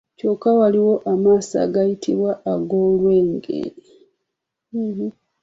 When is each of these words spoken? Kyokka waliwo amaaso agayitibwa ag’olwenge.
Kyokka 0.17 0.49
waliwo 0.59 0.93
amaaso 1.11 1.53
agayitibwa 1.65 2.31
ag’olwenge. 2.51 3.59